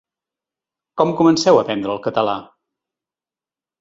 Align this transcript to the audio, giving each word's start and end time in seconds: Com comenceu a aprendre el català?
Com 1.01 1.13
comenceu 1.21 1.59
a 1.59 1.61
aprendre 1.65 1.93
el 1.97 2.03
català? 2.09 2.37